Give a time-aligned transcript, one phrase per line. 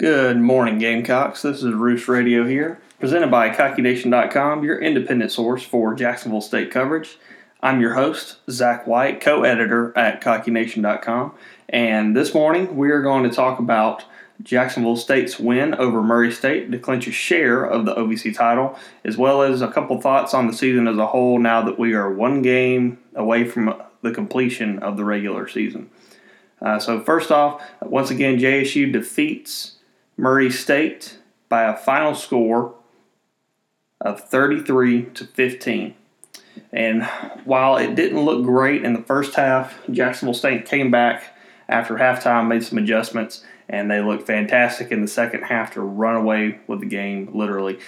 [0.00, 1.42] Good morning, Gamecocks.
[1.42, 7.18] This is Roost Radio here, presented by CockyNation.com, your independent source for Jacksonville State coverage.
[7.62, 11.34] I'm your host, Zach White, co editor at CockyNation.com,
[11.68, 14.06] and this morning we are going to talk about
[14.42, 19.18] Jacksonville State's win over Murray State to clinch a share of the OVC title, as
[19.18, 22.10] well as a couple thoughts on the season as a whole now that we are
[22.10, 25.90] one game away from the completion of the regular season.
[26.62, 29.76] Uh, so, first off, once again, JSU defeats
[30.20, 31.16] Murray State
[31.48, 32.74] by a final score
[34.02, 35.94] of 33 to 15.
[36.72, 37.04] And
[37.46, 41.34] while it didn't look great in the first half, Jacksonville State came back
[41.70, 46.16] after halftime, made some adjustments, and they looked fantastic in the second half to run
[46.16, 47.78] away with the game, literally.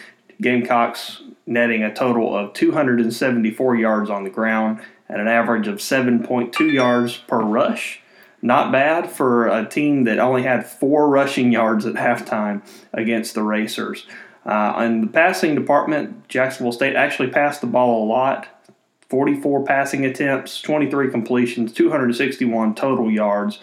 [0.40, 6.72] Gamecocks netting a total of 274 yards on the ground at an average of 7.2
[6.72, 8.01] yards per rush
[8.42, 13.42] not bad for a team that only had four rushing yards at halftime against the
[13.42, 14.06] Racers.
[14.44, 18.48] Uh, in the passing department, Jacksonville State actually passed the ball a lot
[19.12, 23.58] 44 passing attempts, 23 completions, 261 total yards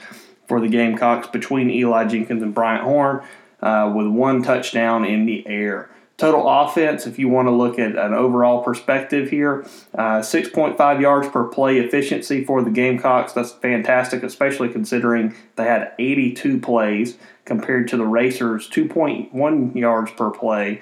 [0.47, 3.23] for the Gamecocks between Eli Jenkins and Bryant Horn,
[3.59, 5.89] uh, with one touchdown in the air.
[6.19, 9.65] Total offense, if you want to look at an overall perspective here,
[9.97, 13.31] uh, 6.5 yards per play efficiency for the Gamecocks.
[13.31, 20.29] That's fantastic, especially considering they had 82 plays compared to the Racers' 2.1 yards per
[20.29, 20.81] play,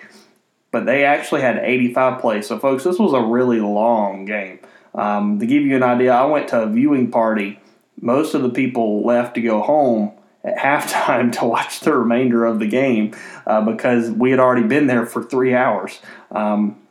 [0.72, 2.48] but they actually had 85 plays.
[2.48, 4.58] So, folks, this was a really long game.
[4.96, 7.60] Um, to give you an idea, I went to a viewing party.
[8.02, 10.17] Most of the people left to go home
[10.48, 14.88] at halftime to watch the remainder of the game uh, because we had already been
[14.88, 16.00] there for three hours.
[16.32, 16.82] Um,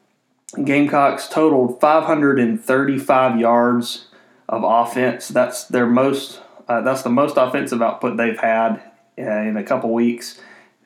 [0.63, 4.07] Gamecocks totaled 535 yards
[4.49, 5.29] of offense.
[5.29, 6.41] That's their most.
[6.69, 8.81] Uh, that's the most offensive output they've had
[9.19, 10.41] uh, in a couple weeks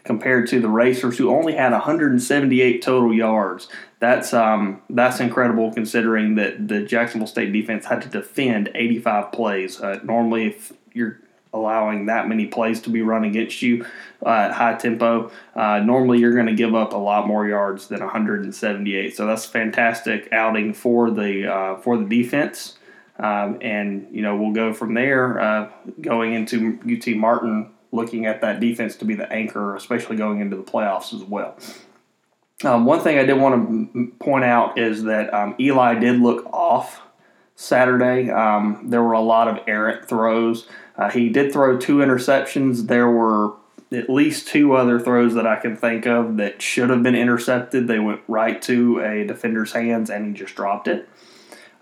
[0.05, 3.69] compared to the Racers, who only had 178 total yards.
[3.99, 9.81] That's um, that's incredible considering that the Jacksonville State defense had to defend 85 plays.
[9.81, 11.21] Uh, normally, if you're
[11.53, 13.85] allowing that many plays to be run against you
[14.25, 15.31] uh, at high tempo.
[15.55, 19.17] Uh, normally, you're going to give up a lot more yards than 178.
[19.17, 22.77] So that's a fantastic outing for the uh, for the defense.
[23.19, 28.41] Um, and you know we'll go from there, uh, going into UT Martin, looking at
[28.41, 31.59] that defense to be the anchor, especially going into the playoffs as well.
[32.65, 36.47] Um, one thing I did want to point out is that um, Eli did look
[36.47, 37.03] off
[37.57, 38.31] Saturday.
[38.31, 40.67] Um, there were a lot of errant throws.
[41.01, 42.87] Uh, he did throw two interceptions.
[42.87, 43.55] There were
[43.91, 47.89] at least two other throws that I can think of that should have been intercepted.
[47.89, 51.09] They went right to a defender's hands and he just dropped it.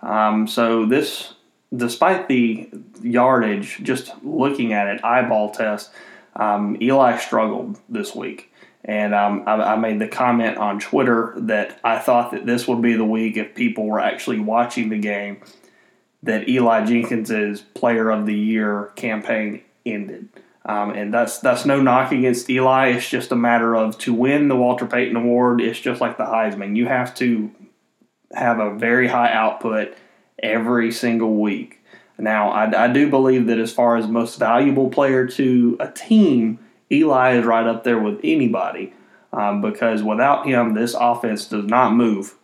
[0.03, 1.35] Um, so this,
[1.77, 2.71] despite the
[3.03, 5.91] yardage, just looking at it, eyeball test,
[6.37, 8.53] um, Eli struggled this week.
[8.85, 12.81] And um, I, I, made the comment on Twitter that I thought that this would
[12.81, 15.43] be the week if people were actually watching the game
[16.23, 20.29] that Eli Jenkins's Player of the Year campaign ended.
[20.65, 22.89] Um, and that's that's no knock against Eli.
[22.89, 25.61] It's just a matter of to win the Walter Payton Award.
[25.61, 26.77] It's just like the Heisman.
[26.77, 27.51] You have to
[28.35, 29.97] have a very high output
[30.43, 31.83] every single week.
[32.19, 36.59] Now, I, I do believe that as far as most valuable player to a team,
[36.91, 38.93] Eli is right up there with anybody
[39.33, 42.35] um, because without him, this offense does not move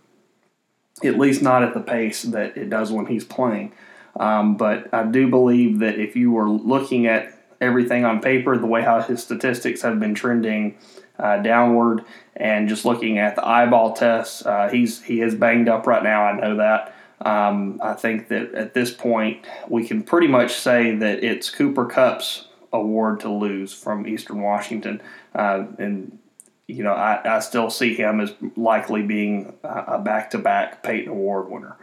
[1.02, 3.72] at least not at the pace that it does when he's playing.
[4.16, 8.66] Um, but I do believe that if you were looking at everything on paper, the
[8.66, 10.78] way how his statistics have been trending
[11.18, 12.04] uh, downward,
[12.36, 16.24] and just looking at the eyeball tests, uh, he's he is banged up right now.
[16.24, 16.94] I know that.
[17.20, 21.86] Um, I think that at this point we can pretty much say that it's Cooper
[21.86, 25.00] Kupp's award to lose from Eastern Washington,
[25.34, 26.18] uh, and
[26.66, 31.10] you know, I, I still see him as likely being a back to back Payton
[31.10, 31.76] Award winner.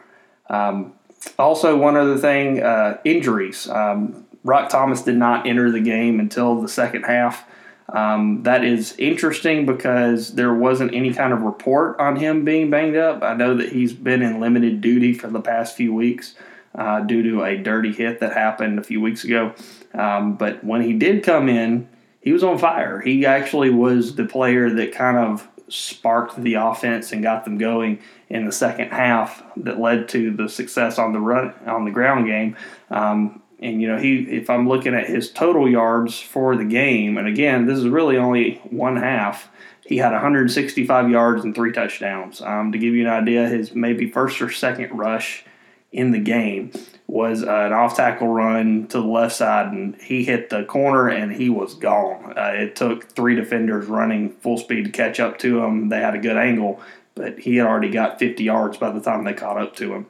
[0.50, 0.94] Um,
[1.38, 3.70] also, one other thing uh, injuries.
[3.70, 7.46] Um, Roc Thomas did not enter the game until the second half.
[7.90, 12.96] Um, that is interesting because there wasn't any kind of report on him being banged
[12.96, 13.22] up.
[13.22, 16.36] I know that he's been in limited duty for the past few weeks
[16.74, 19.54] uh, due to a dirty hit that happened a few weeks ago.
[19.94, 21.90] Um, but when he did come in,
[22.22, 23.02] he was on fire.
[23.02, 28.00] He actually was the player that kind of sparked the offense and got them going
[28.30, 32.28] in the second half that led to the success on the run on the ground
[32.28, 32.56] game.
[32.90, 37.18] Um, and you know, he if I'm looking at his total yards for the game,
[37.18, 39.50] and again, this is really only one half.
[39.86, 42.42] He had 165 yards and three touchdowns.
[42.42, 45.44] Um, to give you an idea, his maybe first or second rush
[45.92, 46.72] in the game
[47.12, 51.34] was an off tackle run to the left side, and he hit the corner and
[51.34, 52.34] he was gone.
[52.38, 55.90] Uh, it took three defenders running full speed to catch up to him.
[55.90, 56.80] They had a good angle,
[57.14, 60.06] but he had already got 50 yards by the time they caught up to him.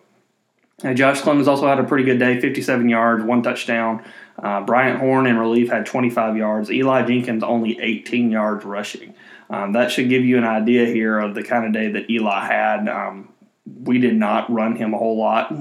[0.83, 4.03] Uh, Josh Clemens also had a pretty good day 57 yards, one touchdown.
[4.37, 6.69] Uh, Bryant Horn in relief had 25 yards.
[6.69, 9.15] Eli Jenkins only 18 yards rushing.
[9.49, 12.45] Um, that should give you an idea here of the kind of day that Eli
[12.45, 12.87] had.
[12.87, 13.29] Um,
[13.65, 15.51] we did not run him a whole lot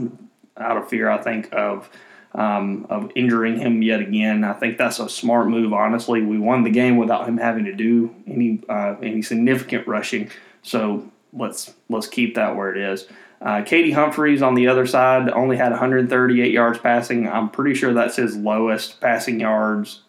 [0.57, 1.91] out of fear, I think, of
[2.35, 4.45] um, of injuring him yet again.
[4.45, 5.73] I think that's a smart move.
[5.73, 10.31] Honestly, we won the game without him having to do any uh, any significant rushing.
[10.63, 13.07] So let's let's keep that where it is.
[13.41, 17.27] Uh, KD Humphries on the other side only had 138 yards passing.
[17.27, 20.03] I'm pretty sure that's his lowest passing yards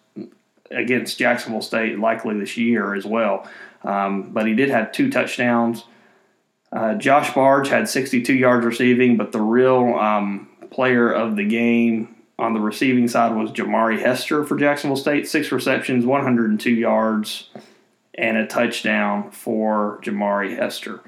[0.69, 3.47] against Jacksonville State, likely this year as well.
[3.83, 5.85] Um, but he did have two touchdowns.
[6.71, 12.15] Uh, Josh Barge had 62 yards receiving, but the real um, player of the game
[12.39, 15.27] on the receiving side was Jamari Hester for Jacksonville State.
[15.27, 17.49] Six receptions, 102 yards,
[18.15, 21.01] and a touchdown for Jamari Hester.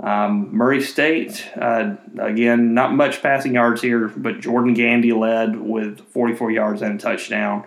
[0.00, 6.00] Um, Murray State, uh, again, not much passing yards here, but Jordan Gandy led with
[6.10, 7.64] 44 yards and a touchdown.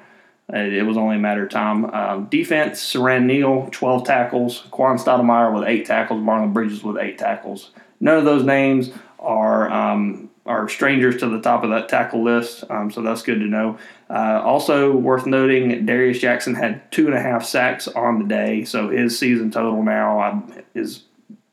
[0.50, 1.86] It was only a matter of time.
[1.86, 4.64] Um, defense, Siran Neal, 12 tackles.
[4.72, 6.22] Quan Stoudemire with 8 tackles.
[6.22, 7.72] Marlon Bridges with 8 tackles.
[8.00, 12.64] None of those names are um, are strangers to the top of that tackle list,
[12.70, 13.78] um, so that's good to know.
[14.10, 18.64] Uh, also worth noting, Darius Jackson had two and a half sacks on the day,
[18.64, 21.04] so his season total now um, is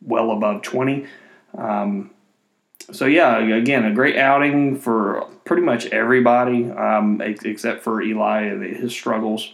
[0.00, 1.06] well above 20.
[1.58, 2.10] Um,
[2.92, 8.62] so yeah, again, a great outing for pretty much everybody um, except for Eli and
[8.62, 9.52] his struggles.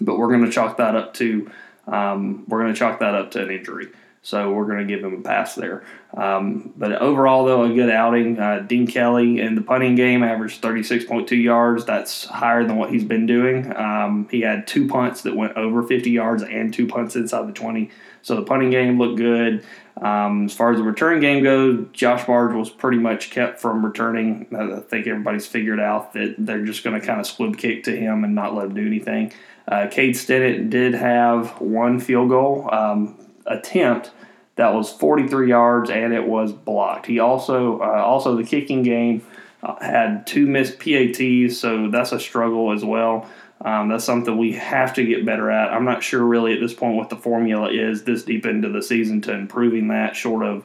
[0.00, 1.50] But we're going to chalk that up to
[1.86, 3.88] um, we're going to chalk that up to an injury.
[4.22, 5.84] So we're going to give him a pass there.
[6.16, 8.38] Um, but overall, though, a good outing.
[8.38, 11.84] Uh, Dean Kelly in the punting game averaged 36.2 yards.
[11.84, 13.74] That's higher than what he's been doing.
[13.76, 17.52] Um, he had two punts that went over 50 yards and two punts inside the
[17.52, 17.90] 20.
[18.22, 19.64] So the punting game looked good.
[20.00, 23.84] Um, as far as the return game goes, Josh Barge was pretty much kept from
[23.84, 24.46] returning.
[24.56, 27.96] I think everybody's figured out that they're just going to kind of squib kick to
[27.96, 29.32] him and not let him do anything.
[29.66, 33.18] Uh, Cade Stinnett did have one field goal um,
[33.48, 34.12] attempt
[34.58, 37.06] that was 43 yards and it was blocked.
[37.06, 39.24] He also uh, also the kicking game
[39.62, 43.28] uh, had two missed PATs, so that's a struggle as well.
[43.60, 45.72] Um, that's something we have to get better at.
[45.72, 48.82] I'm not sure really at this point what the formula is this deep into the
[48.82, 50.64] season to improving that, short of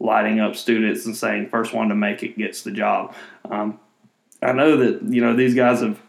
[0.00, 3.14] lighting up students and saying first one to make it gets the job.
[3.48, 3.78] Um,
[4.40, 6.00] I know that you know these guys have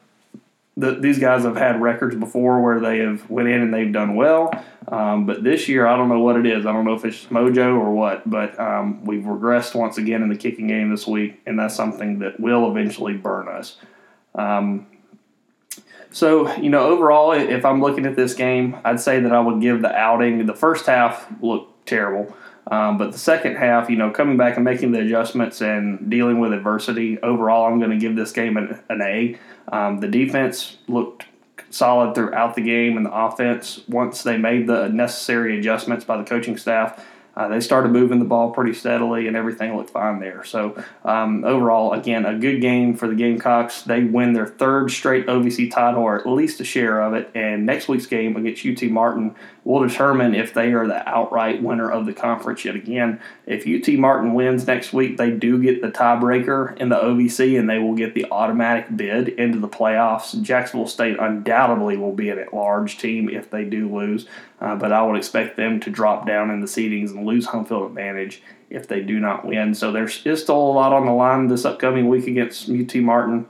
[0.75, 4.15] the, these guys have had records before where they have went in and they've done
[4.15, 4.51] well,
[4.87, 6.65] um, but this year I don't know what it is.
[6.65, 10.29] I don't know if it's mojo or what, but um, we've regressed once again in
[10.29, 13.77] the kicking game this week, and that's something that will eventually burn us.
[14.35, 14.87] Um,
[16.11, 19.61] so, you know, overall, if I'm looking at this game, I'd say that I would
[19.61, 20.45] give the outing.
[20.45, 22.35] The first half looked terrible,
[22.73, 26.39] um, but the second half, you know, coming back and making the adjustments and dealing
[26.39, 29.37] with adversity, overall, I'm going to give this game an, an A.
[29.71, 31.25] Um, the defense looked
[31.69, 36.23] solid throughout the game, and the offense, once they made the necessary adjustments by the
[36.23, 40.43] coaching staff, uh, they started moving the ball pretty steadily, and everything looked fine there.
[40.43, 43.81] So um, overall, again, a good game for the Gamecocks.
[43.81, 47.31] They win their third straight OVC title, or at least a share of it.
[47.33, 51.89] And next week's game against UT Martin will determine if they are the outright winner
[51.89, 53.19] of the conference yet again.
[53.47, 57.67] If UT Martin wins next week, they do get the tiebreaker in the OVC, and
[57.67, 60.39] they will get the automatic bid into the playoffs.
[60.41, 64.27] Jacksonville State undoubtedly will be an at-large team if they do lose,
[64.63, 67.65] uh, but I would expect them to drop down in the seedings and lose home
[67.65, 69.75] field advantage if they do not win.
[69.75, 73.45] So there's still a lot on the line this upcoming week against UT Martin.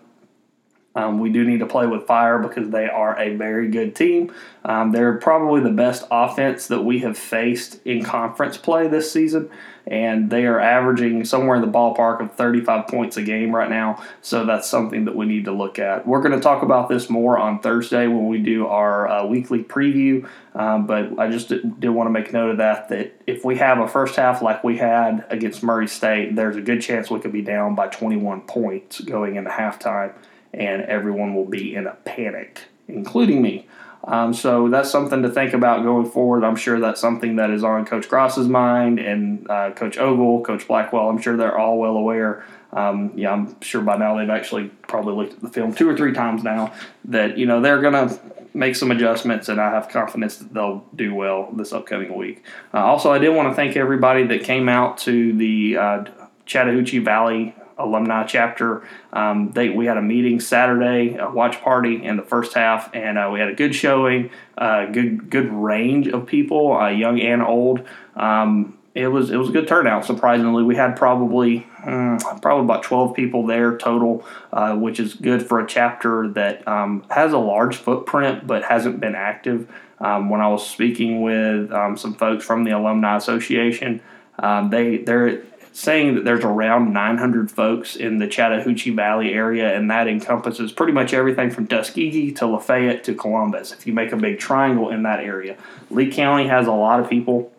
[0.96, 4.32] Um, we do need to play with fire because they are a very good team.
[4.64, 9.50] Um, they're probably the best offense that we have faced in conference play this season,
[9.88, 14.02] and they are averaging somewhere in the ballpark of 35 points a game right now.
[14.22, 16.08] So that's something that we need to look at.
[16.08, 19.64] We're going to talk about this more on Thursday when we do our uh, weekly
[19.64, 22.90] preview, um, but I just did, did want to make note of that.
[22.90, 26.62] That if we have a first half like we had against Murray State, there's a
[26.62, 30.14] good chance we could be down by 21 points going into halftime
[30.54, 33.68] and everyone will be in a panic, including me.
[34.06, 36.44] Um, so that's something to think about going forward.
[36.44, 40.68] I'm sure that's something that is on Coach Grass's mind and uh, Coach Ogle, Coach
[40.68, 41.10] Blackwell.
[41.10, 42.44] I'm sure they're all well aware.
[42.74, 45.96] Um, yeah, I'm sure by now they've actually probably looked at the film two or
[45.96, 46.74] three times now.
[47.06, 48.20] That you know they're gonna
[48.54, 52.44] make some adjustments, and I have confidence that they'll do well this upcoming week.
[52.74, 56.06] Uh, also, I did want to thank everybody that came out to the uh,
[56.46, 58.88] Chattahoochee Valley alumni chapter.
[59.12, 63.18] Um, they we had a meeting Saturday, a watch party in the first half, and
[63.18, 67.42] uh, we had a good showing, uh, good good range of people, uh, young and
[67.42, 67.86] old.
[68.16, 70.06] Um, it was it was a good turnout.
[70.06, 75.42] Surprisingly, we had probably um, probably about twelve people there total, uh, which is good
[75.46, 79.68] for a chapter that um, has a large footprint but hasn't been active.
[80.00, 84.02] Um, when I was speaking with um, some folks from the Alumni Association,
[84.38, 85.42] um, they they're
[85.74, 90.94] saying that there's around 900 folks in the Chattahoochee Valley area, and that encompasses pretty
[90.94, 93.72] much everything from Tuskegee to Lafayette to Columbus.
[93.74, 95.58] If you make a big triangle in that area,
[95.90, 97.52] Lee County has a lot of people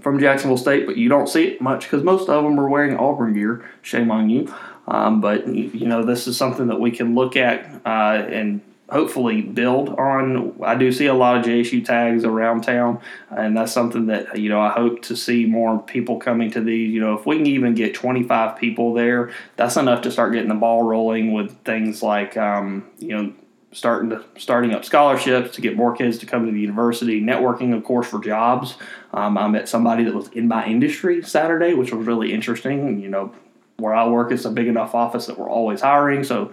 [0.00, 2.96] from Jacksonville State, but you don't see it much because most of them are wearing
[2.96, 3.68] Auburn gear.
[3.82, 4.52] Shame on you.
[4.86, 8.60] Um, but you know, this is something that we can look at uh, and
[8.92, 10.54] hopefully build on.
[10.62, 14.50] I do see a lot of JSU tags around town, and that's something that you
[14.50, 16.92] know I hope to see more people coming to these.
[16.92, 20.50] You know, if we can even get 25 people there, that's enough to start getting
[20.50, 23.32] the ball rolling with things like um, you know
[23.72, 27.20] starting to starting up scholarships to get more kids to come to the university.
[27.20, 28.76] Networking, of course, for jobs.
[29.14, 33.00] Um, I met somebody that was in my industry Saturday, which was really interesting.
[33.00, 33.34] You know,
[33.78, 36.52] where I work, it's a big enough office that we're always hiring, so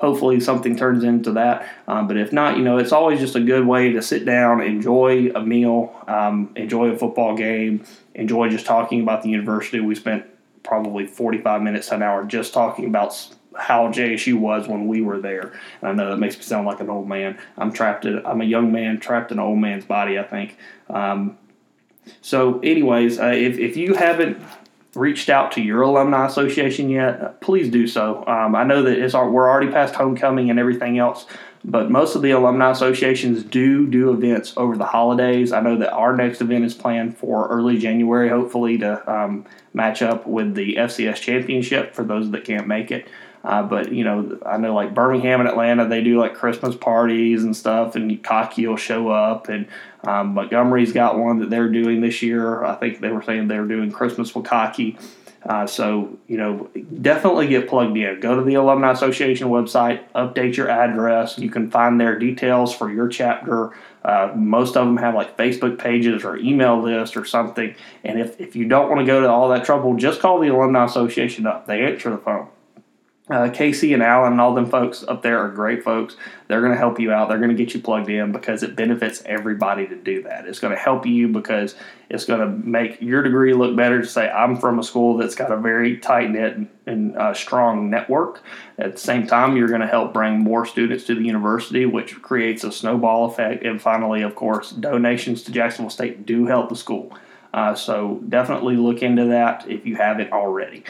[0.00, 1.68] hopefully something turns into that.
[1.86, 4.62] Um, but if not, you know, it's always just a good way to sit down,
[4.62, 7.84] enjoy a meal, um, enjoy a football game,
[8.14, 9.78] enjoy just talking about the university.
[9.78, 10.24] We spent
[10.62, 13.14] probably 45 minutes to an hour just talking about
[13.56, 15.52] how JSU was when we were there.
[15.82, 17.38] And I know that makes me sound like an old man.
[17.58, 20.56] I'm trapped in, I'm a young man trapped in an old man's body, I think.
[20.88, 21.36] Um,
[22.22, 24.42] so, anyways, uh, if, if you haven't
[24.94, 28.26] reached out to your alumni association yet, please do so.
[28.26, 31.26] Um, I know that it's our, we're already past homecoming and everything else,
[31.64, 35.52] but most of the alumni associations do do events over the holidays.
[35.52, 39.44] I know that our next event is planned for early January, hopefully to um,
[39.74, 43.08] match up with the FCS championship for those that can't make it.
[43.42, 47.42] Uh, but you know, I know like Birmingham and Atlanta, they do like Christmas parties
[47.42, 49.66] and stuff, and Cocky will show up, and
[50.04, 52.62] um, Montgomery's got one that they're doing this year.
[52.64, 54.98] I think they were saying they were doing Christmas with Cocky.
[55.42, 56.68] Uh, so you know,
[57.00, 58.20] definitely get plugged in.
[58.20, 61.38] Go to the Alumni Association website, update your address.
[61.38, 63.72] You can find their details for your chapter.
[64.04, 67.74] Uh, most of them have like Facebook pages or email list or something.
[68.04, 70.48] And if, if you don't want to go to all that trouble, just call the
[70.48, 71.66] Alumni Association up.
[71.66, 72.48] They answer the phone.
[73.30, 76.16] Uh, Casey and Alan and all them folks up there are great folks.
[76.48, 77.28] They're going to help you out.
[77.28, 80.48] They're going to get you plugged in because it benefits everybody to do that.
[80.48, 81.76] It's going to help you because
[82.08, 85.36] it's going to make your degree look better to say, I'm from a school that's
[85.36, 88.42] got a very tight knit and uh, strong network.
[88.78, 92.20] At the same time, you're going to help bring more students to the university, which
[92.22, 93.64] creates a snowball effect.
[93.64, 97.16] And finally, of course, donations to Jacksonville State do help the school.
[97.54, 100.84] Uh, so definitely look into that if you haven't already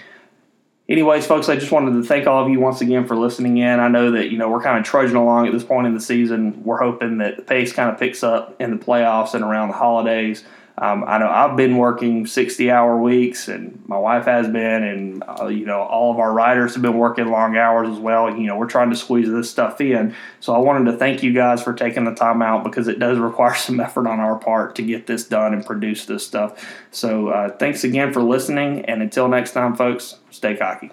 [0.91, 3.81] anyways, folks, I just wanted to thank all of you once again for listening in.
[3.81, 6.01] I know that you know we're kind of trudging along at this point in the
[6.01, 6.63] season.
[6.65, 9.75] We're hoping that the pace kind of picks up in the playoffs and around the
[9.75, 10.45] holidays.
[10.81, 15.23] Um, I know I've been working 60 hour weeks, and my wife has been, and
[15.29, 18.35] uh, you know all of our writers have been working long hours as well.
[18.35, 20.15] You know we're trying to squeeze this stuff in.
[20.41, 23.19] So I wanted to thank you guys for taking the time out because it does
[23.19, 26.67] require some effort on our part to get this done and produce this stuff.
[26.91, 30.91] So uh, thanks again for listening, and until next time, folks, stay cocky.